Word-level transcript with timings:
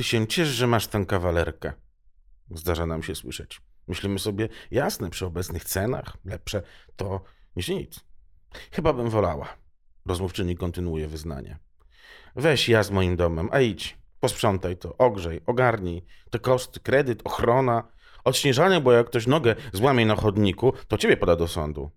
ty 0.00 0.04
się 0.04 0.26
ciesz, 0.26 0.48
że 0.48 0.66
masz 0.66 0.86
tę 0.86 1.04
kawalerkę. 1.06 1.72
Zdarza 2.50 2.86
nam 2.86 3.02
się 3.02 3.14
słyszeć. 3.14 3.60
Myślimy 3.88 4.18
sobie, 4.18 4.48
jasne, 4.70 5.10
przy 5.10 5.26
obecnych 5.26 5.64
cenach 5.64 6.16
lepsze 6.24 6.62
to 6.96 7.20
niż 7.56 7.68
nic. 7.68 8.00
Chyba 8.72 8.92
bym 8.92 9.10
wolała. 9.10 9.48
Rozmówczyni 10.06 10.56
kontynuuje 10.56 11.08
wyznanie. 11.08 11.58
Weź 12.36 12.68
ja 12.68 12.82
z 12.82 12.90
moim 12.90 13.16
domem, 13.16 13.48
a 13.52 13.60
idź. 13.60 13.98
Posprzątaj 14.20 14.76
to, 14.76 14.96
ogrzej, 14.96 15.40
ogarnij. 15.46 16.04
Te 16.30 16.38
koszty, 16.38 16.80
kredyt, 16.80 17.20
ochrona, 17.24 17.88
odśnieżanie, 18.24 18.80
bo 18.80 18.92
jak 18.92 19.06
ktoś 19.06 19.26
nogę 19.26 19.56
złamie 19.72 20.06
na 20.06 20.16
chodniku, 20.16 20.72
to 20.88 20.98
ciebie 20.98 21.16
poda 21.16 21.36
do 21.36 21.48
sądu. 21.48 21.90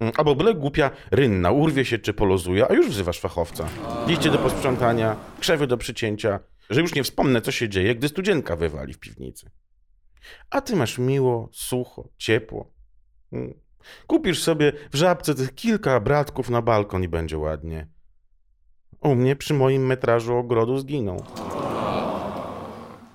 Mm, 0.00 0.12
Albo 0.16 0.34
byle 0.34 0.54
głupia 0.54 0.90
rynna 1.10 1.50
urwie 1.50 1.84
się 1.84 1.98
czy 1.98 2.12
polozuje, 2.12 2.70
a 2.70 2.74
już 2.74 2.88
wzywasz 2.88 3.20
fachowca. 3.20 3.68
Liście 4.06 4.30
do 4.30 4.38
posprzątania, 4.38 5.16
krzewy 5.40 5.66
do 5.66 5.76
przycięcia, 5.76 6.40
że 6.70 6.80
już 6.80 6.94
nie 6.94 7.02
wspomnę, 7.04 7.40
co 7.40 7.52
się 7.52 7.68
dzieje, 7.68 7.94
gdy 7.94 8.08
studzienka 8.08 8.56
wywali 8.56 8.92
w 8.92 8.98
piwnicy. 8.98 9.50
A 10.50 10.60
ty 10.60 10.76
masz 10.76 10.98
miło, 10.98 11.48
sucho, 11.52 12.08
ciepło. 12.18 12.72
Mm. 13.32 13.54
Kupisz 14.06 14.42
sobie 14.42 14.72
w 14.92 14.96
żabce 14.96 15.34
tych 15.34 15.54
kilka 15.54 16.00
bratków 16.00 16.50
na 16.50 16.62
balkon 16.62 17.02
i 17.02 17.08
będzie 17.08 17.38
ładnie. 17.38 17.88
U 19.00 19.14
mnie 19.14 19.36
przy 19.36 19.54
moim 19.54 19.86
metrażu 19.86 20.36
ogrodu 20.36 20.78
zginął. 20.78 21.24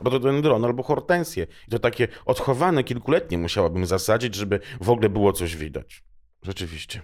Bo 0.02 0.12
to 0.12 0.20
dendron 0.20 0.66
albo 0.66 0.84
hortensje. 0.84 1.48
I 1.68 1.72
to 1.72 1.80
takie 1.80 2.08
odchowane 2.26 2.84
kilkuletnie 2.84 3.38
musiałabym 3.38 3.86
zasadzić, 3.86 4.36
żeby 4.36 4.60
w 4.82 4.90
ogóle 4.90 5.10
było 5.10 5.34
coś 5.34 5.56
widać. 5.56 6.04
Rzeczywiście. 6.42 7.02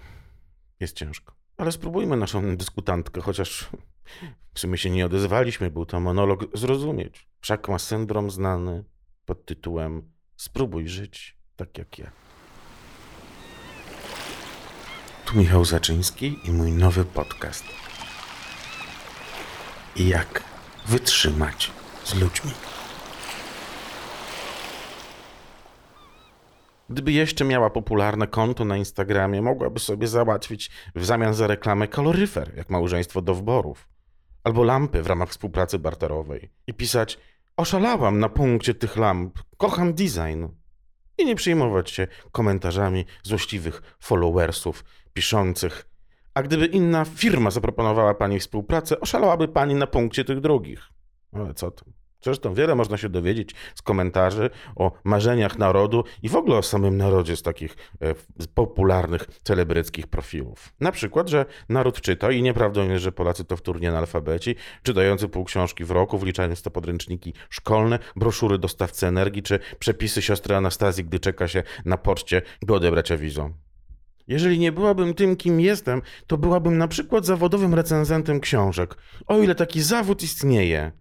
Jest 0.79 0.95
ciężko. 0.95 1.40
Ale 1.61 1.71
spróbujmy 1.71 2.17
naszą 2.17 2.57
dyskutantkę, 2.57 3.21
chociaż 3.21 3.69
w 4.53 4.59
sumie 4.59 4.77
się 4.77 4.89
nie 4.89 5.05
odezwaliśmy, 5.05 5.71
był 5.71 5.85
to 5.85 5.99
monolog, 5.99 6.57
zrozumieć. 6.57 7.27
Wszak 7.41 7.69
ma 7.69 7.79
syndrom 7.79 8.31
znany 8.31 8.83
pod 9.25 9.45
tytułem 9.45 10.11
Spróbuj 10.37 10.87
żyć 10.87 11.37
tak 11.55 11.77
jak 11.77 11.99
ja. 11.99 12.11
Tu 15.25 15.37
Michał 15.37 15.65
Zaczyński 15.65 16.39
i 16.43 16.51
mój 16.51 16.71
nowy 16.71 17.05
podcast. 17.05 17.63
Jak 19.95 20.43
wytrzymać 20.87 21.71
z 22.03 22.13
ludźmi. 22.13 22.51
Gdyby 26.91 27.11
jeszcze 27.11 27.45
miała 27.45 27.69
popularne 27.69 28.27
konto 28.27 28.65
na 28.65 28.77
Instagramie, 28.77 29.41
mogłaby 29.41 29.79
sobie 29.79 30.07
załatwić 30.07 30.71
w 30.95 31.05
zamian 31.05 31.33
za 31.33 31.47
reklamę 31.47 31.87
kaloryfer, 31.87 32.51
jak 32.57 32.69
małżeństwo 32.69 33.21
do 33.21 33.35
wborów, 33.35 33.89
albo 34.43 34.63
lampy 34.63 35.01
w 35.01 35.07
ramach 35.07 35.29
współpracy 35.29 35.79
barterowej 35.79 36.51
i 36.67 36.73
pisać 36.73 37.17
Oszalałam 37.57 38.19
na 38.19 38.29
punkcie 38.29 38.73
tych 38.73 38.97
lamp, 38.97 39.39
kocham 39.57 39.93
design. 39.93 40.47
I 41.17 41.25
nie 41.25 41.35
przejmować 41.35 41.91
się 41.91 42.07
komentarzami 42.31 43.05
złośliwych 43.23 43.81
followersów 43.99 44.83
piszących. 45.13 45.89
A 46.33 46.43
gdyby 46.43 46.65
inna 46.65 47.05
firma 47.05 47.51
zaproponowała 47.51 48.13
pani 48.13 48.39
współpracę, 48.39 48.99
oszalałaby 48.99 49.47
pani 49.47 49.75
na 49.75 49.87
punkcie 49.87 50.25
tych 50.25 50.39
drugich. 50.39 50.81
Ale 51.33 51.53
co 51.53 51.71
tam? 51.71 52.00
Zresztą 52.21 52.53
wiele 52.53 52.75
można 52.75 52.97
się 52.97 53.09
dowiedzieć 53.09 53.55
z 53.75 53.81
komentarzy 53.81 54.49
o 54.75 54.91
marzeniach 55.03 55.57
narodu 55.57 56.03
i 56.23 56.29
w 56.29 56.35
ogóle 56.35 56.57
o 56.57 56.63
samym 56.63 56.97
narodzie 56.97 57.35
z 57.35 57.41
takich 57.41 57.75
e, 58.01 58.15
popularnych 58.53 59.27
celebryckich 59.43 60.07
profilów. 60.07 60.73
Na 60.79 60.91
przykład, 60.91 61.29
że 61.29 61.45
naród 61.69 62.01
czyta 62.01 62.31
i 62.31 62.41
nieprawdą 62.41 62.89
jest, 62.89 63.03
że 63.03 63.11
Polacy 63.11 63.45
to 63.45 63.57
wtórnie 63.57 63.89
analfabeci, 63.89 64.55
czytający 64.83 65.27
pół 65.29 65.43
książki 65.43 65.83
w 65.85 65.91
roku, 65.91 66.17
wliczając 66.17 66.61
to 66.61 66.71
podręczniki 66.71 67.33
szkolne, 67.49 67.99
broszury 68.15 68.57
dostawcy 68.57 69.07
energii 69.07 69.43
czy 69.43 69.59
przepisy 69.79 70.21
siostry 70.21 70.55
Anastazji, 70.55 71.05
gdy 71.05 71.19
czeka 71.19 71.47
się 71.47 71.63
na 71.85 71.97
poczcie, 71.97 72.41
by 72.61 72.73
odebrać 72.73 73.11
awizą. 73.11 73.53
Jeżeli 74.27 74.59
nie 74.59 74.71
byłabym 74.71 75.13
tym, 75.13 75.35
kim 75.35 75.61
jestem, 75.61 76.01
to 76.27 76.37
byłabym 76.37 76.77
na 76.77 76.87
przykład 76.87 77.25
zawodowym 77.25 77.73
recenzentem 77.73 78.39
książek, 78.39 78.97
o 79.27 79.39
ile 79.39 79.55
taki 79.55 79.81
zawód 79.81 80.23
istnieje. 80.23 80.91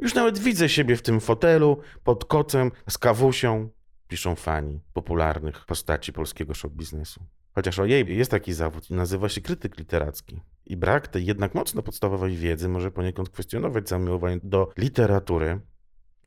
Już 0.00 0.14
nawet 0.14 0.38
widzę 0.38 0.68
siebie 0.68 0.96
w 0.96 1.02
tym 1.02 1.20
fotelu, 1.20 1.80
pod 2.04 2.24
kocem, 2.24 2.70
z 2.88 2.98
kawusią, 2.98 3.68
piszą 4.08 4.34
fani 4.34 4.80
popularnych 4.92 5.64
postaci 5.64 6.12
polskiego 6.12 6.54
show 6.54 6.72
biznesu. 6.72 7.24
Chociaż 7.54 7.78
o 7.78 7.84
jej 7.84 8.16
jest 8.16 8.30
taki 8.30 8.52
zawód 8.52 8.90
i 8.90 8.94
nazywa 8.94 9.28
się 9.28 9.40
krytyk 9.40 9.78
literacki. 9.78 10.40
I 10.66 10.76
brak 10.76 11.08
tej 11.08 11.26
jednak 11.26 11.54
mocno 11.54 11.82
podstawowej 11.82 12.36
wiedzy 12.36 12.68
może 12.68 12.90
poniekąd 12.90 13.30
kwestionować 13.30 13.88
zamiłowanie 13.88 14.40
do 14.42 14.72
literatury, 14.76 15.60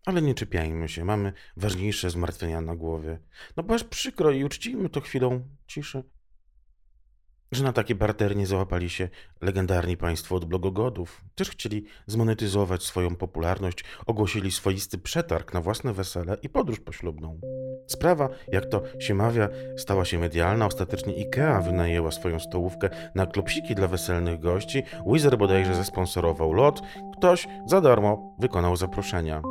ale 0.05 0.21
nie 0.21 0.33
czepiajmy 0.33 0.89
się, 0.89 1.05
mamy 1.05 1.33
ważniejsze 1.57 2.09
zmartwienia 2.09 2.61
na 2.61 2.75
głowie. 2.75 3.19
No 3.57 3.63
bo 3.63 3.73
aż 3.73 3.83
przykro 3.83 4.31
i 4.31 4.43
uczcijmy 4.43 4.89
to 4.89 5.01
chwilą 5.01 5.47
ciszy 5.67 6.03
że 7.55 7.63
na 7.63 7.73
takie 7.73 7.95
bartery 7.95 8.35
nie 8.35 8.47
załapali 8.47 8.89
się 8.89 9.09
legendarni 9.41 9.97
państwo 9.97 10.35
od 10.35 10.45
blogogodów. 10.45 11.21
Też 11.35 11.49
chcieli 11.49 11.85
zmonetyzować 12.07 12.83
swoją 12.83 13.15
popularność, 13.15 13.83
ogłosili 14.05 14.51
swoisty 14.51 14.97
przetarg 14.97 15.53
na 15.53 15.61
własne 15.61 15.93
wesele 15.93 16.37
i 16.41 16.49
podróż 16.49 16.79
poślubną. 16.79 17.39
Sprawa, 17.87 18.29
jak 18.51 18.65
to 18.65 18.83
się 18.99 19.13
mawia, 19.13 19.49
stała 19.77 20.05
się 20.05 20.19
medialna. 20.19 20.65
Ostatecznie 20.65 21.13
IKEA 21.15 21.63
wynajęła 21.63 22.11
swoją 22.11 22.39
stołówkę 22.39 22.89
na 23.15 23.25
klopsiki 23.25 23.75
dla 23.75 23.87
weselnych 23.87 24.39
gości. 24.39 24.83
Wizer 25.07 25.37
bodajże 25.37 25.75
zesponsorował 25.75 26.53
lot. 26.53 26.81
Ktoś 27.17 27.47
za 27.65 27.81
darmo 27.81 28.35
wykonał 28.39 28.75
zaproszenia. 28.75 29.41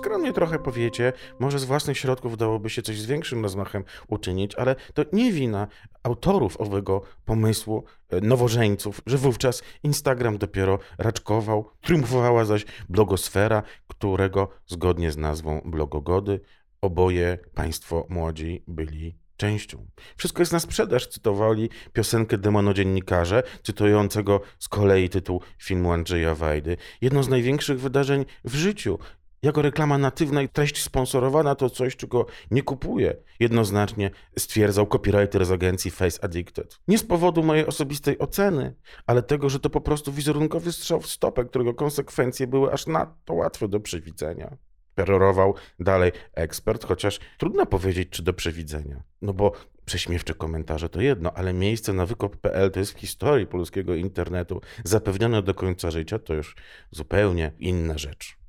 Skromnie 0.00 0.32
trochę 0.32 0.58
powiecie, 0.58 1.12
może 1.38 1.58
z 1.58 1.64
własnych 1.64 1.98
środków 1.98 2.36
dałoby 2.36 2.70
się 2.70 2.82
coś 2.82 3.00
z 3.00 3.06
większym 3.06 3.42
rozmachem 3.42 3.84
uczynić, 4.08 4.54
ale 4.54 4.76
to 4.94 5.02
nie 5.12 5.32
wina 5.32 5.66
autorów 6.02 6.60
owego 6.60 7.02
pomysłu, 7.24 7.84
e, 8.10 8.20
nowożeńców, 8.20 9.00
że 9.06 9.18
wówczas 9.18 9.62
Instagram 9.82 10.38
dopiero 10.38 10.78
raczkował, 10.98 11.70
triumfowała 11.80 12.44
zaś 12.44 12.64
blogosfera, 12.88 13.62
którego 13.86 14.48
zgodnie 14.66 15.10
z 15.12 15.16
nazwą 15.16 15.60
blogogody 15.64 16.40
oboje 16.80 17.38
państwo 17.54 18.06
młodzi 18.08 18.64
byli 18.68 19.16
częścią. 19.36 19.86
Wszystko 20.16 20.42
jest 20.42 20.52
na 20.52 20.60
sprzedaż, 20.60 21.06
cytowali 21.06 21.70
piosenkę 21.92 22.38
demonodziennikarze, 22.38 23.42
cytującego 23.62 24.40
z 24.58 24.68
kolei 24.68 25.08
tytuł 25.08 25.40
filmu 25.58 25.92
Andrzeja 25.92 26.34
Wajdy. 26.34 26.76
Jedno 27.00 27.22
z 27.22 27.28
największych 27.28 27.80
wydarzeń 27.80 28.24
w 28.44 28.54
życiu. 28.54 28.98
Jako 29.42 29.62
reklama 29.62 29.98
natywna 29.98 30.42
i 30.42 30.48
treść 30.48 30.82
sponsorowana 30.82 31.54
to 31.54 31.70
coś, 31.70 31.96
czego 31.96 32.26
nie 32.50 32.62
kupuję, 32.62 33.16
jednoznacznie 33.40 34.10
stwierdzał 34.38 34.86
copywriter 34.86 35.46
z 35.46 35.50
agencji 35.50 35.90
Face 35.90 36.24
Addicted. 36.24 36.78
Nie 36.88 36.98
z 36.98 37.04
powodu 37.04 37.42
mojej 37.42 37.66
osobistej 37.66 38.18
oceny, 38.18 38.74
ale 39.06 39.22
tego, 39.22 39.48
że 39.48 39.60
to 39.60 39.70
po 39.70 39.80
prostu 39.80 40.12
wizerunkowy 40.12 40.72
strzał 40.72 41.00
w 41.00 41.06
stopę, 41.06 41.44
którego 41.44 41.74
konsekwencje 41.74 42.46
były 42.46 42.72
aż 42.72 42.86
nadto 42.86 43.34
łatwe 43.34 43.68
do 43.68 43.80
przewidzenia. 43.80 44.56
Perorował 44.94 45.54
dalej 45.78 46.12
ekspert, 46.34 46.84
chociaż 46.84 47.20
trudno 47.38 47.66
powiedzieć, 47.66 48.08
czy 48.10 48.22
do 48.22 48.32
przewidzenia. 48.32 49.02
No 49.22 49.32
bo 49.34 49.52
prześmiewcze 49.84 50.34
komentarze 50.34 50.88
to 50.88 51.00
jedno, 51.00 51.32
ale 51.32 51.52
miejsce 51.52 51.92
na 51.92 52.06
wykop.pl 52.06 52.70
to 52.70 52.78
jest 52.78 52.92
w 52.92 52.98
historii 52.98 53.46
polskiego 53.46 53.94
internetu 53.94 54.60
zapewnione 54.84 55.42
do 55.42 55.54
końca 55.54 55.90
życia, 55.90 56.18
to 56.18 56.34
już 56.34 56.56
zupełnie 56.90 57.52
inna 57.58 57.98
rzecz. 57.98 58.39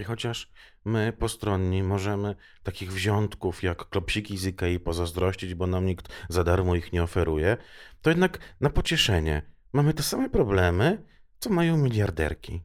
I 0.00 0.04
chociaż 0.04 0.50
my, 0.84 1.12
postronni, 1.18 1.82
możemy 1.82 2.34
takich 2.62 2.92
wziątków 2.92 3.62
jak 3.62 3.88
klopsiki 3.88 4.38
z 4.38 4.46
Ikei 4.46 4.80
pozazdrościć, 4.80 5.54
bo 5.54 5.66
nam 5.66 5.86
nikt 5.86 6.08
za 6.28 6.44
darmo 6.44 6.74
ich 6.74 6.92
nie 6.92 7.02
oferuje, 7.02 7.56
to 8.02 8.10
jednak 8.10 8.38
na 8.60 8.70
pocieszenie 8.70 9.42
mamy 9.72 9.94
te 9.94 10.02
same 10.02 10.30
problemy, 10.30 11.04
co 11.38 11.50
mają 11.50 11.76
miliarderki. 11.76 12.62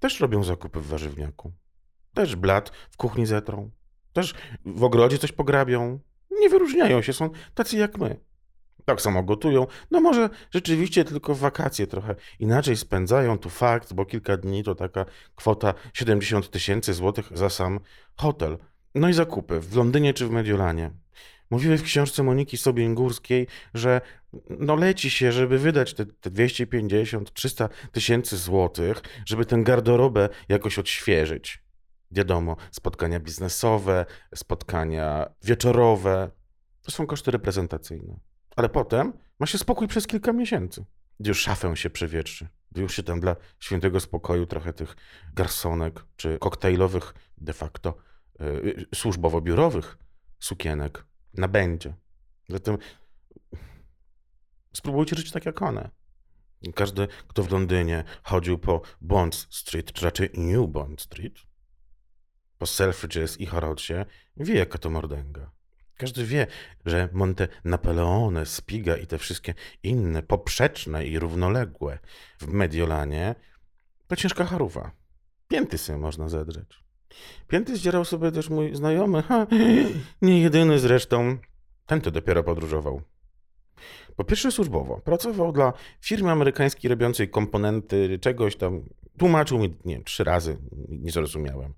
Też 0.00 0.20
robią 0.20 0.44
zakupy 0.44 0.80
w 0.80 0.86
warzywniaku. 0.86 1.52
Też 2.14 2.36
blat 2.36 2.70
w 2.90 2.96
kuchni 2.96 3.26
zetrą. 3.26 3.70
Też 4.12 4.34
w 4.64 4.84
ogrodzie 4.84 5.18
coś 5.18 5.32
pograbią. 5.32 6.00
Nie 6.30 6.48
wyróżniają 6.48 7.02
się, 7.02 7.12
są 7.12 7.30
tacy 7.54 7.76
jak 7.76 7.98
my. 7.98 8.20
Tak 8.86 9.00
samo 9.00 9.22
gotują. 9.22 9.66
No 9.90 10.00
może 10.00 10.30
rzeczywiście 10.50 11.04
tylko 11.04 11.34
wakacje 11.34 11.86
trochę 11.86 12.14
inaczej 12.38 12.76
spędzają, 12.76 13.38
tu 13.38 13.50
fakt, 13.50 13.92
bo 13.92 14.04
kilka 14.04 14.36
dni 14.36 14.64
to 14.64 14.74
taka 14.74 15.04
kwota 15.34 15.74
70 15.94 16.50
tysięcy 16.50 16.94
złotych 16.94 17.30
za 17.34 17.50
sam 17.50 17.80
hotel. 18.16 18.58
No 18.94 19.08
i 19.08 19.12
zakupy 19.12 19.60
w 19.60 19.76
Londynie 19.76 20.14
czy 20.14 20.26
w 20.26 20.30
Mediolanie. 20.30 20.90
Mówiły 21.50 21.78
w 21.78 21.82
książce 21.82 22.22
Moniki 22.22 22.56
Sobień-Górskiej, 22.56 23.46
że 23.74 24.00
no 24.50 24.76
leci 24.76 25.10
się, 25.10 25.32
żeby 25.32 25.58
wydać 25.58 25.94
te, 25.94 26.06
te 26.06 26.30
250-300 26.30 27.68
tysięcy 27.92 28.36
złotych, 28.36 29.02
żeby 29.26 29.46
tę 29.46 29.62
garderobę 29.62 30.28
jakoś 30.48 30.78
odświeżyć. 30.78 31.62
Wiadomo, 32.10 32.56
spotkania 32.70 33.20
biznesowe, 33.20 34.06
spotkania 34.34 35.26
wieczorowe 35.44 36.30
to 36.82 36.90
są 36.90 37.06
koszty 37.06 37.30
reprezentacyjne 37.30 38.16
ale 38.56 38.68
potem 38.68 39.12
ma 39.38 39.46
się 39.46 39.58
spokój 39.58 39.88
przez 39.88 40.06
kilka 40.06 40.32
miesięcy. 40.32 40.84
gdy 41.20 41.28
już 41.28 41.40
szafę 41.40 41.76
się 41.76 41.90
przewietrzy, 41.90 42.48
gdy 42.72 42.82
już 42.82 42.94
się 42.94 43.02
tam 43.02 43.20
dla 43.20 43.36
świętego 43.60 44.00
spokoju 44.00 44.46
trochę 44.46 44.72
tych 44.72 44.96
garsonek 45.34 46.04
czy 46.16 46.38
koktajlowych 46.38 47.14
de 47.38 47.52
facto 47.52 47.96
yy, 48.40 48.86
służbowo-biurowych 48.94 49.98
sukienek 50.38 51.04
nabędzie. 51.34 51.94
Zatem 52.48 52.78
spróbujcie 54.72 55.16
żyć 55.16 55.30
tak 55.32 55.46
jak 55.46 55.62
one. 55.62 55.90
Każdy, 56.74 57.08
kto 57.28 57.42
w 57.42 57.50
Londynie 57.50 58.04
chodził 58.22 58.58
po 58.58 58.82
Bond 59.00 59.34
Street, 59.50 59.92
czy 59.92 60.04
raczej 60.04 60.30
New 60.34 60.68
Bond 60.68 61.02
Street, 61.02 61.38
po 62.58 62.66
Selfridges 62.66 63.40
i 63.40 63.46
Harrodsie, 63.46 64.04
wie 64.36 64.54
jaka 64.54 64.78
to 64.78 64.90
mordęga. 64.90 65.55
Każdy 65.96 66.24
wie, 66.24 66.46
że 66.86 67.08
Monte 67.12 67.48
Napoleone, 67.64 68.46
Spiga 68.46 68.96
i 68.96 69.06
te 69.06 69.18
wszystkie 69.18 69.54
inne, 69.82 70.22
poprzeczne 70.22 71.06
i 71.06 71.18
równoległe 71.18 71.98
w 72.38 72.46
Mediolanie 72.46 73.34
to 74.08 74.16
ciężka 74.16 74.44
charuwa. 74.44 74.90
Pięty 75.48 75.78
sobie 75.78 75.98
można 75.98 76.28
zedrzeć. 76.28 76.84
Pięty 77.48 77.76
zdzierał 77.76 78.04
sobie 78.04 78.32
też 78.32 78.50
mój 78.50 78.74
znajomy, 78.74 79.22
ha, 79.22 79.46
nie 80.22 80.40
jedyny 80.40 80.78
zresztą. 80.78 81.38
Ten 81.86 82.00
to 82.00 82.10
dopiero 82.10 82.44
podróżował. 82.44 83.02
Po 84.16 84.24
pierwsze 84.24 84.52
służbowo. 84.52 85.00
Pracował 85.00 85.52
dla 85.52 85.72
firmy 86.00 86.30
amerykańskiej 86.30 86.88
robiącej 86.88 87.28
komponenty 87.28 88.18
czegoś 88.18 88.56
tam. 88.56 88.88
Tłumaczył 89.18 89.58
mi, 89.58 89.76
nie 89.84 89.94
wiem, 89.94 90.04
trzy 90.04 90.24
razy, 90.24 90.56
nie 90.88 91.10
zrozumiałem. 91.10 91.74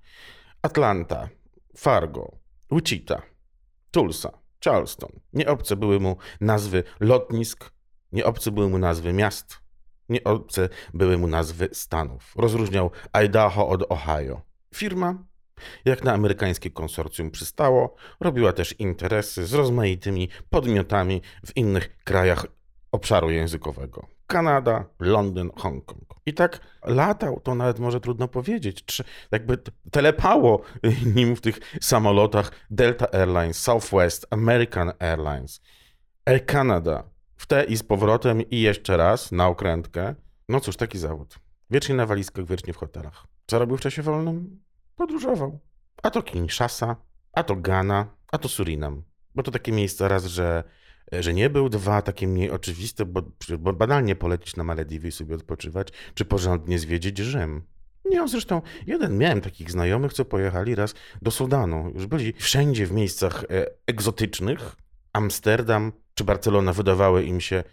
Atlanta, 0.63 1.29
Fargo, 1.77 2.37
Wichita, 2.71 3.23
Tulsa, 3.91 4.31
Charleston. 4.65 5.11
Nie 5.33 5.47
obce 5.47 5.77
były 5.77 6.01
mu 6.01 6.17
nazwy 6.41 6.85
lotnisk, 7.01 7.71
nie 8.13 8.25
obce 8.25 8.51
były 8.51 8.69
mu 8.69 8.79
nazwy 8.79 9.13
miast, 9.13 9.59
nie 10.09 10.25
obce 10.25 10.69
były 10.95 11.19
mu 11.19 11.27
nazwy 11.27 11.69
stanów. 11.73 12.33
Rozróżniał 12.37 12.91
Idaho 13.13 13.69
od 13.69 13.93
Ohio. 13.93 14.41
Firma, 14.75 15.25
jak 15.85 16.05
na 16.05 16.13
amerykańskie 16.13 16.71
konsorcjum 16.71 17.31
przystało, 17.31 17.95
robiła 18.21 18.53
też 18.53 18.73
interesy 18.79 19.47
z 19.47 19.55
rozmaitymi 19.55 20.29
podmiotami 20.51 21.23
w 21.47 21.57
innych 21.57 21.99
krajach 22.05 22.47
obszaru 22.93 23.31
językowego. 23.31 24.07
Kanada, 24.27 24.85
Londyn, 25.01 25.51
Hongkong. 25.57 26.08
I 26.29 26.35
tak 26.35 26.61
latał, 26.85 27.41
to 27.41 27.55
nawet 27.55 27.79
może 27.79 28.01
trudno 28.01 28.29
powiedzieć, 28.29 28.85
czy 28.85 29.05
jakby 29.31 29.59
telepało 29.91 30.63
nim 31.17 31.37
w 31.37 31.41
tych 31.41 31.59
samolotach 31.81 32.51
Delta 32.71 33.07
Airlines, 33.13 33.61
Southwest, 33.61 34.27
American 34.31 34.93
Airlines, 34.99 35.61
Air 36.27 36.47
Canada, 36.47 37.05
w 37.37 37.47
te 37.47 37.65
i 37.65 37.77
z 37.77 37.83
powrotem 37.83 38.43
i 38.51 38.61
jeszcze 38.61 38.97
raz 38.97 39.33
na 39.33 39.47
okrętkę. 39.47 40.15
No 40.49 40.61
cóż, 40.61 40.77
taki 40.77 40.99
zawód. 40.99 41.39
Wiecznie 41.71 41.95
na 41.95 42.07
walizkach, 42.07 42.47
wiecznie 42.47 42.73
w 42.73 42.77
hotelach. 42.77 43.27
Co 43.47 43.59
robił 43.59 43.77
w 43.77 43.81
czasie 43.81 44.03
wolnym? 44.03 44.61
Podróżował. 44.97 45.61
A 46.03 46.11
to 46.11 46.23
Kinshasa, 46.23 46.97
a 47.33 47.43
to 47.43 47.57
Ghana, 47.57 48.07
a 48.33 48.39
to 48.39 48.49
Surinam. 48.49 49.03
Bo 49.35 49.43
to 49.43 49.51
takie 49.51 49.73
miejsca 49.73 50.09
raz, 50.09 50.25
że 50.25 50.65
że 51.13 51.35
nie 51.35 51.51
był, 51.51 51.69
dwa 51.69 52.03
takie 52.03 52.29
mniej 52.29 52.51
oczywiste, 52.51 53.05
bo, 53.05 53.23
bo 53.59 53.73
banalnie 53.73 54.17
polecić 54.17 54.57
na 54.57 54.65
Malediwy 54.65 55.09
i 55.09 55.13
sobie 55.13 55.35
odpoczywać, 55.35 55.89
czy 56.15 56.25
porządnie 56.25 56.79
zwiedzić 56.79 57.19
Rzym. 57.19 57.63
Nie, 58.05 58.29
zresztą 58.29 58.63
jeden 58.87 59.19
miałem 59.19 59.41
takich 59.41 59.71
znajomych, 59.71 60.13
co 60.13 60.25
pojechali 60.25 60.75
raz 60.75 60.95
do 61.23 61.31
Sudanu. 61.31 61.93
Już 61.95 62.07
byli 62.07 62.33
wszędzie 62.33 62.87
w 62.87 62.93
miejscach 62.93 63.45
e, 63.45 63.67
egzotycznych. 63.87 64.77
Amsterdam 65.13 65.93
czy 66.15 66.25
Barcelona 66.25 66.73
wydawały 66.73 67.25
im 67.25 67.41
się 67.41 67.65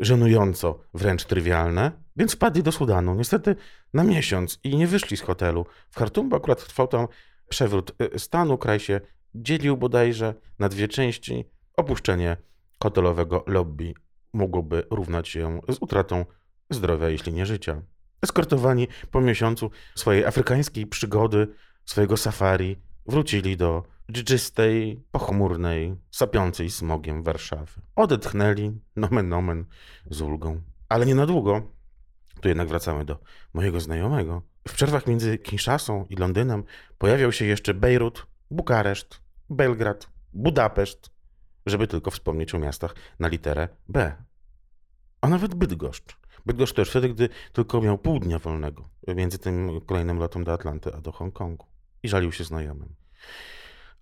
żenująco 0.00 0.78
wręcz 0.94 1.24
trywialne, 1.24 1.92
więc 2.16 2.34
wpadli 2.34 2.62
do 2.62 2.72
Sudanu. 2.72 3.14
Niestety 3.14 3.56
na 3.94 4.04
miesiąc 4.04 4.58
i 4.64 4.76
nie 4.76 4.86
wyszli 4.86 5.16
z 5.16 5.20
hotelu. 5.20 5.66
W 5.90 5.98
Khartoum 5.98 6.34
akurat 6.34 6.66
trwał 6.66 6.88
tam 6.88 7.06
przewrót 7.48 7.94
e, 7.98 8.18
stanu. 8.18 8.58
Kraj 8.58 8.80
się 8.80 9.00
dzielił 9.34 9.76
bodajże 9.76 10.34
na 10.58 10.68
dwie 10.68 10.88
części. 10.88 11.44
Opuszczenie 11.76 12.36
hotelowego 12.82 13.44
lobby 13.46 13.94
mogłoby 14.32 14.82
równać 14.90 15.28
się 15.28 15.60
z 15.68 15.76
utratą 15.80 16.24
zdrowia, 16.70 17.08
jeśli 17.08 17.32
nie 17.32 17.46
życia. 17.46 17.82
Eskortowani 18.22 18.88
po 19.10 19.20
miesiącu 19.20 19.70
swojej 19.94 20.24
afrykańskiej 20.24 20.86
przygody, 20.86 21.48
swojego 21.84 22.16
safari, 22.16 22.76
wrócili 23.06 23.56
do 23.56 23.82
dżdżystej, 24.12 25.02
pochmurnej, 25.12 25.96
sapiącej 26.10 26.70
smogiem 26.70 27.22
Warszawy. 27.22 27.80
Odetchnęli, 27.96 28.80
nomen 28.96 29.28
nomen, 29.28 29.64
z 30.10 30.20
ulgą. 30.20 30.60
Ale 30.88 31.06
nie 31.06 31.14
na 31.14 31.26
długo. 31.26 31.62
Tu 32.40 32.48
jednak 32.48 32.68
wracamy 32.68 33.04
do 33.04 33.18
mojego 33.54 33.80
znajomego. 33.80 34.42
W 34.68 34.74
przerwach 34.74 35.06
między 35.06 35.38
Kinshasą 35.38 36.06
i 36.08 36.16
Londynem 36.16 36.64
pojawiał 36.98 37.32
się 37.32 37.44
jeszcze 37.44 37.74
Bejrut, 37.74 38.26
Bukareszt, 38.50 39.20
Belgrad, 39.50 40.08
Budapeszt, 40.32 41.10
żeby 41.66 41.86
tylko 41.86 42.10
wspomnieć 42.10 42.54
o 42.54 42.58
miastach 42.58 42.94
na 43.18 43.28
literę 43.28 43.68
B. 43.88 44.12
A 45.20 45.28
nawet 45.28 45.54
Bydgoszcz. 45.54 46.16
Bydgoszcz 46.46 46.74
też 46.74 46.90
wtedy, 46.90 47.08
gdy 47.08 47.28
tylko 47.52 47.80
miał 47.80 47.98
pół 47.98 48.20
dnia 48.20 48.38
wolnego 48.38 48.88
między 49.08 49.38
tym 49.38 49.80
kolejnym 49.80 50.18
lotem 50.18 50.44
do 50.44 50.52
Atlanty 50.52 50.94
a 50.94 51.00
do 51.00 51.12
Hongkongu. 51.12 51.66
I 52.02 52.08
żalił 52.08 52.32
się 52.32 52.44
znajomym. 52.44 52.94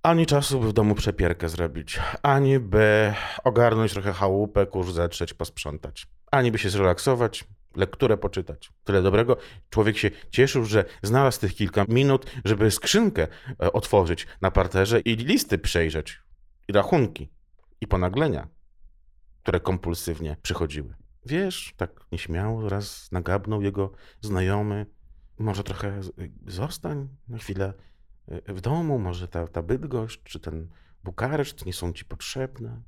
Ani 0.02 0.26
czasu, 0.26 0.60
by 0.60 0.68
w 0.68 0.72
domu 0.72 0.94
przepierkę 0.94 1.48
zrobić, 1.48 2.00
ani 2.22 2.58
by 2.58 3.14
ogarnąć 3.44 3.92
trochę 3.92 4.12
chałupę, 4.12 4.66
kurz 4.66 4.92
zetrzeć, 4.92 5.34
posprzątać, 5.34 6.06
ani 6.30 6.52
by 6.52 6.58
się 6.58 6.70
zrelaksować, 6.70 7.44
lekturę 7.76 8.16
poczytać. 8.16 8.72
Tyle 8.84 9.02
dobrego. 9.02 9.36
Człowiek 9.70 9.98
się 9.98 10.10
cieszył, 10.30 10.64
że 10.64 10.84
znalazł 11.02 11.40
tych 11.40 11.54
kilka 11.54 11.84
minut, 11.88 12.26
żeby 12.44 12.70
skrzynkę 12.70 13.26
e, 13.62 13.72
otworzyć 13.72 14.26
na 14.40 14.50
parterze 14.50 15.00
i 15.00 15.16
listy 15.16 15.58
przejrzeć, 15.58 16.22
i 16.68 16.72
rachunki 16.72 17.28
i 17.80 17.86
ponaglenia, 17.86 18.48
które 19.42 19.60
kompulsywnie 19.60 20.36
przychodziły. 20.42 20.94
Wiesz, 21.26 21.74
tak 21.76 22.00
nieśmiało 22.12 22.68
raz 22.68 23.12
nagabnął 23.12 23.62
jego 23.62 23.92
znajomy, 24.20 24.86
może 25.38 25.64
trochę 25.64 26.00
zostań 26.46 27.08
na 27.28 27.38
chwilę 27.38 27.74
e, 28.28 28.54
w 28.54 28.60
domu, 28.60 28.98
może 28.98 29.28
ta, 29.28 29.46
ta 29.46 29.62
czy 30.24 30.40
ten 30.40 30.68
Bukareszt 31.04 31.66
nie 31.66 31.72
są 31.72 31.92
ci 31.92 32.04
potrzebne. 32.04 32.82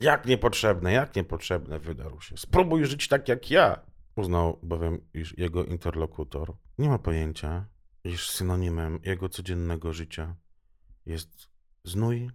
Jak 0.00 0.26
niepotrzebne, 0.26 0.92
jak 0.92 1.16
niepotrzebne, 1.16 1.78
wydarł 1.78 2.20
się. 2.20 2.36
Spróbuj 2.36 2.86
żyć 2.86 3.08
tak 3.08 3.28
jak 3.28 3.50
ja. 3.50 3.80
Uznał 4.16 4.58
bowiem, 4.62 5.00
iż 5.14 5.38
jego 5.38 5.64
interlokutor 5.64 6.56
nie 6.78 6.88
ma 6.88 6.98
pojęcia, 6.98 7.66
iż 8.04 8.30
synonimem 8.30 8.98
jego 9.04 9.28
codziennego 9.28 9.92
życia 9.92 10.36
jest 11.06 11.48
znój 11.84 12.30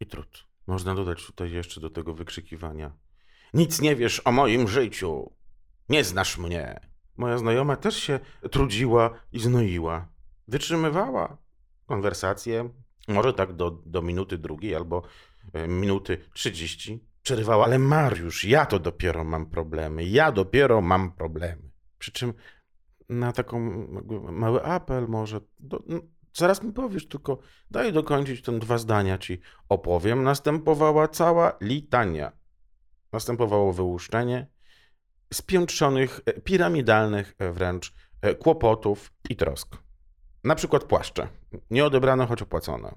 i 0.00 0.06
trud. 0.06 0.46
Można 0.66 0.94
dodać 0.94 1.26
tutaj 1.26 1.50
jeszcze 1.50 1.80
do 1.80 1.90
tego 1.90 2.14
wykrzykiwania. 2.14 2.92
Nic 3.54 3.80
nie 3.80 3.96
wiesz 3.96 4.22
o 4.24 4.32
moim 4.32 4.68
życiu. 4.68 5.32
Nie 5.88 6.04
znasz 6.04 6.38
mnie. 6.38 6.80
Moja 7.16 7.38
znajoma 7.38 7.76
też 7.76 7.96
się 7.96 8.20
trudziła 8.50 9.10
i 9.32 9.40
znoiła. 9.40 10.08
Wytrzymywała 10.48 11.36
konwersację, 11.86 12.70
może 13.08 13.32
tak 13.32 13.52
do, 13.52 13.70
do 13.70 14.02
minuty 14.02 14.38
drugiej 14.38 14.74
albo 14.74 15.02
e, 15.52 15.68
minuty 15.68 16.18
trzydzieści. 16.34 17.04
Przerywała, 17.22 17.64
ale 17.64 17.78
Mariusz, 17.78 18.44
ja 18.44 18.66
to 18.66 18.78
dopiero 18.78 19.24
mam 19.24 19.46
problemy. 19.46 20.04
Ja 20.04 20.32
dopiero 20.32 20.80
mam 20.80 21.12
problemy. 21.12 21.70
Przy 21.98 22.12
czym 22.12 22.34
na 23.08 23.32
taką 23.32 23.60
mały 24.32 24.64
apel 24.64 25.08
może 25.08 25.40
do, 25.58 25.82
Zaraz 26.36 26.62
mi 26.62 26.72
powiesz, 26.72 27.08
tylko 27.08 27.38
daj 27.70 27.92
dokończyć 27.92 28.42
ten 28.42 28.58
dwa 28.58 28.78
zdania 28.78 29.18
ci 29.18 29.40
opowiem. 29.68 30.22
Następowała 30.22 31.08
cała 31.08 31.56
litania. 31.60 32.32
Następowało 33.12 33.72
wyłuszczenie 33.72 34.46
spiętrzonych, 35.34 36.20
e, 36.26 36.40
piramidalnych 36.40 37.34
e, 37.38 37.52
wręcz 37.52 37.94
e, 38.22 38.34
kłopotów 38.34 39.12
i 39.30 39.36
trosk. 39.36 39.76
Na 40.44 40.54
przykład 40.54 40.84
płaszcze. 40.84 41.28
Nie 41.70 41.84
odebrane, 41.84 42.26
choć 42.26 42.42
opłacone. 42.42 42.94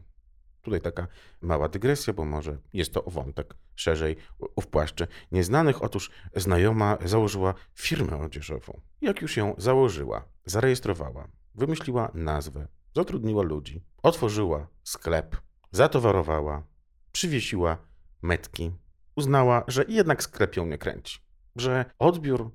Tutaj 0.61 0.81
taka 0.81 1.07
mała 1.41 1.69
dygresja, 1.69 2.13
bo 2.13 2.25
może 2.25 2.57
jest 2.73 2.93
to 2.93 3.03
wątek 3.07 3.55
szerzej 3.75 4.15
w 4.61 4.67
płaszczy 4.67 5.07
nieznanych. 5.31 5.83
Otóż 5.83 6.11
znajoma 6.35 6.97
założyła 7.05 7.53
firmę 7.73 8.17
odzieżową. 8.17 8.81
Jak 9.01 9.21
już 9.21 9.37
ją 9.37 9.55
założyła, 9.57 10.25
zarejestrowała, 10.45 11.27
wymyśliła 11.55 12.11
nazwę, 12.13 12.67
zatrudniła 12.95 13.43
ludzi, 13.43 13.83
otworzyła 14.03 14.67
sklep, 14.83 15.35
zatowarowała, 15.71 16.63
przywiesiła 17.11 17.77
metki. 18.21 18.71
Uznała, 19.15 19.63
że 19.67 19.85
jednak 19.87 20.23
sklep 20.23 20.55
ją 20.55 20.65
nie 20.65 20.77
kręci, 20.77 21.19
że 21.55 21.85
odbiór 21.99 22.51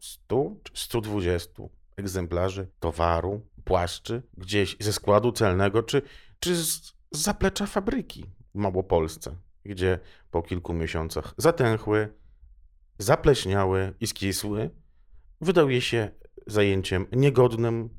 100 0.00 0.56
czy 0.62 0.72
120 0.74 1.62
egzemplarzy 1.96 2.68
towaru, 2.80 3.46
płaszczy 3.64 4.22
gdzieś 4.36 4.76
ze 4.80 4.92
składu 4.92 5.32
celnego, 5.32 5.82
czy, 5.82 6.02
czy 6.40 6.56
z 6.56 6.94
zaplecza 7.10 7.66
fabryki 7.66 8.24
w 8.54 8.58
Małopolsce, 8.58 9.36
gdzie 9.64 9.98
po 10.30 10.42
kilku 10.42 10.74
miesiącach 10.74 11.34
zatęchły, 11.36 12.14
zapleśniały 12.98 13.94
i 14.00 14.06
skisły, 14.06 14.70
wydał 15.40 15.70
jej 15.70 15.80
się 15.80 16.10
zajęciem 16.46 17.06
niegodnym, 17.12 17.90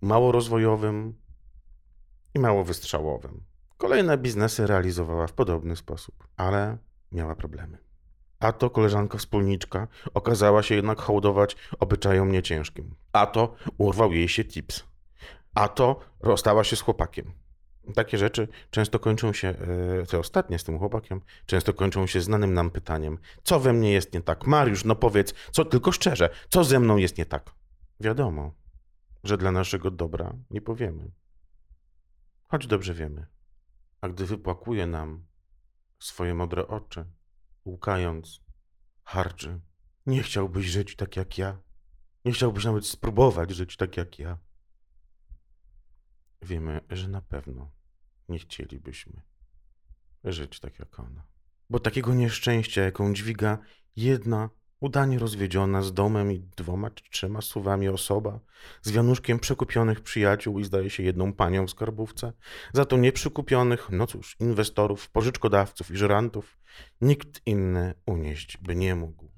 mało 0.00 0.32
rozwojowym 0.32 1.14
i 2.34 2.38
mało 2.38 2.64
wystrzałowym. 2.64 3.44
Kolejne 3.76 4.18
biznesy 4.18 4.66
realizowała 4.66 5.26
w 5.26 5.32
podobny 5.32 5.76
sposób, 5.76 6.28
ale 6.36 6.78
miała 7.12 7.34
problemy. 7.34 7.78
A 8.40 8.52
to 8.52 8.70
koleżanka 8.70 9.18
wspólniczka 9.18 9.88
okazała 10.14 10.62
się 10.62 10.74
jednak 10.74 11.00
hołdować 11.00 11.56
obyczajom 11.78 12.32
nieciężkim. 12.32 12.94
A 13.12 13.26
to 13.26 13.54
urwał 13.78 14.12
jej 14.12 14.28
się 14.28 14.44
tips. 14.44 14.84
A 15.54 15.68
to 15.68 16.00
rozstała 16.20 16.64
się 16.64 16.76
z 16.76 16.80
chłopakiem. 16.80 17.32
Takie 17.94 18.18
rzeczy 18.18 18.48
często 18.70 18.98
kończą 18.98 19.32
się, 19.32 19.48
e, 20.02 20.06
te 20.06 20.18
ostatnie 20.18 20.58
z 20.58 20.64
tym 20.64 20.78
chłopakiem, 20.78 21.20
często 21.46 21.72
kończą 21.72 22.06
się 22.06 22.20
znanym 22.20 22.54
nam 22.54 22.70
pytaniem: 22.70 23.18
co 23.42 23.60
we 23.60 23.72
mnie 23.72 23.92
jest 23.92 24.12
nie 24.12 24.20
tak? 24.20 24.46
Mariusz, 24.46 24.84
no 24.84 24.96
powiedz, 24.96 25.34
co 25.50 25.64
tylko 25.64 25.92
szczerze, 25.92 26.30
co 26.48 26.64
ze 26.64 26.80
mną 26.80 26.96
jest 26.96 27.18
nie 27.18 27.26
tak? 27.26 27.50
Wiadomo, 28.00 28.52
że 29.24 29.38
dla 29.38 29.52
naszego 29.52 29.90
dobra 29.90 30.34
nie 30.50 30.60
powiemy. 30.60 31.10
Choć 32.48 32.66
dobrze 32.66 32.94
wiemy. 32.94 33.26
A 34.00 34.08
gdy 34.08 34.26
wypłakuje 34.26 34.86
nam 34.86 35.26
swoje 35.98 36.34
modre 36.34 36.68
oczy, 36.68 37.04
łkając, 37.64 38.40
harczy, 39.04 39.60
nie 40.06 40.22
chciałbyś 40.22 40.66
żyć 40.66 40.96
tak 40.96 41.16
jak 41.16 41.38
ja. 41.38 41.58
Nie 42.24 42.32
chciałbyś 42.32 42.64
nawet 42.64 42.86
spróbować 42.86 43.50
żyć 43.50 43.76
tak 43.76 43.96
jak 43.96 44.18
ja. 44.18 44.38
Wiemy, 46.42 46.80
że 46.90 47.08
na 47.08 47.22
pewno 47.22 47.70
nie 48.28 48.38
chcielibyśmy 48.38 49.22
żyć 50.24 50.60
tak 50.60 50.78
jak 50.78 51.00
ona. 51.00 51.26
Bo 51.70 51.80
takiego 51.80 52.14
nieszczęścia, 52.14 52.82
jaką 52.82 53.14
dźwiga 53.14 53.58
jedna 53.96 54.50
udanie 54.80 55.18
rozwiedziona 55.18 55.82
z 55.82 55.92
domem 55.92 56.32
i 56.32 56.40
dwoma 56.56 56.90
czy 56.90 57.04
trzema 57.10 57.40
suwami 57.40 57.88
osoba, 57.88 58.40
z 58.82 58.90
wianuszkiem 58.90 59.38
przekupionych 59.38 60.00
przyjaciół 60.00 60.58
i 60.58 60.64
zdaje 60.64 60.90
się 60.90 61.02
jedną 61.02 61.32
panią 61.32 61.66
w 61.66 61.70
skarbówce, 61.70 62.32
za 62.72 62.84
to 62.84 62.96
nieprzykupionych, 62.96 63.88
no 63.90 64.06
cóż, 64.06 64.36
inwestorów, 64.40 65.10
pożyczkodawców 65.10 65.90
i 65.90 65.96
żerantów, 65.96 66.58
nikt 67.00 67.46
inny 67.46 67.94
unieść 68.06 68.56
by 68.56 68.76
nie 68.76 68.94
mógł. 68.94 69.28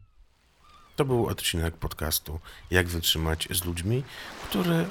To 0.96 1.04
był 1.04 1.26
odcinek 1.26 1.76
podcastu 1.76 2.40
Jak 2.70 2.88
wytrzymać 2.88 3.48
z 3.50 3.64
ludźmi, 3.64 4.02
który 4.48 4.86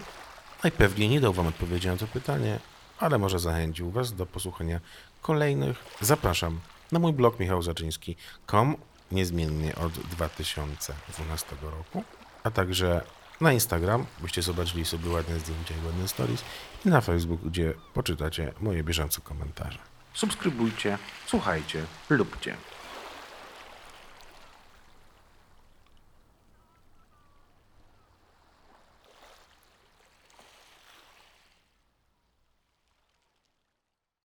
najpewniej 0.64 1.10
nie 1.10 1.22
dał 1.22 1.34
Wam 1.34 1.48
odpowiedzi 1.48 1.88
na 1.88 1.98
to 1.98 2.08
pytanie, 2.08 2.60
ale 3.00 3.18
może 3.18 3.40
zachęcił 3.40 3.92
Was 3.92 4.16
do 4.16 4.26
posłuchania 4.26 4.80
kolejnych. 5.22 5.84
Zapraszam 6.02 6.60
na 6.92 7.00
mój 7.00 7.14
blog 7.14 7.40
michałzaczyński.com 7.40 8.76
niezmiennie 9.12 9.76
od 9.76 9.94
2012 9.94 11.56
roku, 11.62 12.04
a 12.44 12.52
także 12.52 13.02
na 13.42 13.54
Instagram, 13.54 14.06
byście 14.20 14.42
zobaczyli 14.42 14.86
sobie 14.86 15.10
ładne 15.10 15.40
zdjęcia 15.40 15.74
i 15.84 15.86
ładne 15.86 16.08
stories 16.08 16.44
i 16.86 16.90
na 16.90 17.02
Facebook, 17.02 17.42
gdzie 17.42 17.74
poczytacie 17.94 18.54
moje 18.62 18.84
bieżące 18.84 19.22
komentarze. 19.22 19.80
Subskrybujcie, 20.14 20.98
słuchajcie, 21.26 21.84
lubcie. 22.10 22.56